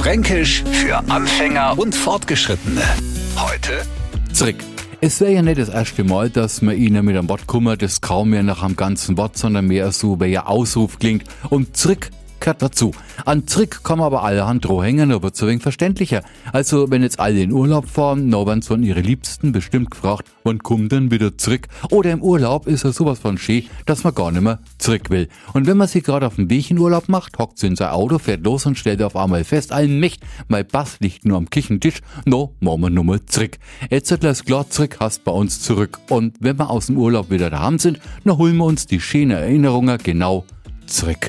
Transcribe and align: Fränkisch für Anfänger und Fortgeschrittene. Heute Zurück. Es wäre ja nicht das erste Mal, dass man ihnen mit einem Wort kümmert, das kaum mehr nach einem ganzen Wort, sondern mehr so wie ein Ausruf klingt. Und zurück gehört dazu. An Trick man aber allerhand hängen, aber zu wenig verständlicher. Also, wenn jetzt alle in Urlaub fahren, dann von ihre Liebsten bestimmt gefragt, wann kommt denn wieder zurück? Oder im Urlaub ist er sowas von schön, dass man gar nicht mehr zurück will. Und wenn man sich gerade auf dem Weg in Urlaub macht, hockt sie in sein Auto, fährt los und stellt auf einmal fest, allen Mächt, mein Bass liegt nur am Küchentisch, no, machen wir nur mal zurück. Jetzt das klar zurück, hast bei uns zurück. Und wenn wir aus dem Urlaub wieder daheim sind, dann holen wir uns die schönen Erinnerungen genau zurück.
Fränkisch 0.00 0.64
für 0.72 0.96
Anfänger 1.10 1.78
und 1.78 1.94
Fortgeschrittene. 1.94 2.80
Heute 3.36 3.82
Zurück. 4.32 4.56
Es 5.02 5.20
wäre 5.20 5.32
ja 5.32 5.42
nicht 5.42 5.60
das 5.60 5.68
erste 5.68 6.04
Mal, 6.04 6.30
dass 6.30 6.62
man 6.62 6.74
ihnen 6.74 7.04
mit 7.04 7.18
einem 7.18 7.28
Wort 7.28 7.46
kümmert, 7.46 7.82
das 7.82 8.00
kaum 8.00 8.30
mehr 8.30 8.42
nach 8.42 8.62
einem 8.62 8.76
ganzen 8.76 9.18
Wort, 9.18 9.36
sondern 9.36 9.66
mehr 9.66 9.92
so 9.92 10.18
wie 10.18 10.38
ein 10.38 10.46
Ausruf 10.46 10.98
klingt. 10.98 11.24
Und 11.50 11.76
zurück 11.76 12.08
gehört 12.40 12.62
dazu. 12.62 12.92
An 13.30 13.46
Trick 13.46 13.88
man 13.88 14.00
aber 14.00 14.24
allerhand 14.24 14.68
hängen, 14.68 15.12
aber 15.12 15.32
zu 15.32 15.46
wenig 15.46 15.62
verständlicher. 15.62 16.24
Also, 16.52 16.90
wenn 16.90 17.04
jetzt 17.04 17.20
alle 17.20 17.40
in 17.40 17.52
Urlaub 17.52 17.88
fahren, 17.88 18.28
dann 18.28 18.62
von 18.62 18.82
ihre 18.82 19.02
Liebsten 19.02 19.52
bestimmt 19.52 19.92
gefragt, 19.92 20.28
wann 20.42 20.58
kommt 20.58 20.90
denn 20.90 21.12
wieder 21.12 21.38
zurück? 21.38 21.68
Oder 21.92 22.10
im 22.10 22.22
Urlaub 22.22 22.66
ist 22.66 22.82
er 22.82 22.92
sowas 22.92 23.20
von 23.20 23.38
schön, 23.38 23.62
dass 23.86 24.02
man 24.02 24.16
gar 24.16 24.32
nicht 24.32 24.42
mehr 24.42 24.58
zurück 24.78 25.10
will. 25.10 25.28
Und 25.52 25.68
wenn 25.68 25.76
man 25.76 25.86
sich 25.86 26.02
gerade 26.02 26.26
auf 26.26 26.34
dem 26.34 26.50
Weg 26.50 26.72
in 26.72 26.78
Urlaub 26.80 27.08
macht, 27.08 27.38
hockt 27.38 27.60
sie 27.60 27.68
in 27.68 27.76
sein 27.76 27.90
Auto, 27.90 28.18
fährt 28.18 28.44
los 28.44 28.66
und 28.66 28.76
stellt 28.76 29.00
auf 29.00 29.14
einmal 29.14 29.44
fest, 29.44 29.70
allen 29.70 30.00
Mächt, 30.00 30.24
mein 30.48 30.66
Bass 30.66 30.98
liegt 30.98 31.24
nur 31.24 31.36
am 31.36 31.50
Küchentisch, 31.50 32.00
no, 32.24 32.56
machen 32.58 32.80
wir 32.80 32.90
nur 32.90 33.04
mal 33.04 33.24
zurück. 33.26 33.58
Jetzt 33.90 34.10
das 34.10 34.44
klar 34.44 34.68
zurück, 34.68 34.96
hast 34.98 35.22
bei 35.22 35.30
uns 35.30 35.60
zurück. 35.60 36.00
Und 36.08 36.34
wenn 36.40 36.58
wir 36.58 36.68
aus 36.68 36.86
dem 36.86 36.98
Urlaub 36.98 37.30
wieder 37.30 37.48
daheim 37.48 37.78
sind, 37.78 38.00
dann 38.24 38.38
holen 38.38 38.56
wir 38.56 38.64
uns 38.64 38.86
die 38.86 38.98
schönen 38.98 39.30
Erinnerungen 39.30 39.98
genau 40.02 40.44
zurück. 40.86 41.28